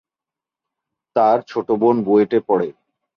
তার 1.15 1.37
ছোট 1.47 1.67
বোন 1.71 1.95
বুয়েটে 2.03 2.39
পড়ে। 2.39 2.67